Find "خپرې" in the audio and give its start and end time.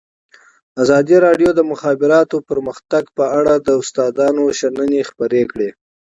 5.09-5.43